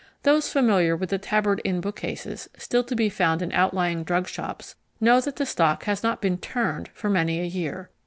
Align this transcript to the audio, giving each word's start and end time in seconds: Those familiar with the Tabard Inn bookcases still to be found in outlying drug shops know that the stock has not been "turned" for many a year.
Those 0.23 0.51
familiar 0.51 0.95
with 0.95 1.11
the 1.11 1.19
Tabard 1.19 1.61
Inn 1.63 1.79
bookcases 1.79 2.49
still 2.57 2.83
to 2.85 2.95
be 2.95 3.07
found 3.07 3.43
in 3.43 3.51
outlying 3.51 4.03
drug 4.03 4.27
shops 4.27 4.73
know 4.99 5.21
that 5.21 5.35
the 5.35 5.45
stock 5.45 5.83
has 5.83 6.01
not 6.01 6.23
been 6.23 6.39
"turned" 6.39 6.89
for 6.91 7.07
many 7.11 7.39
a 7.39 7.45
year. 7.45 7.91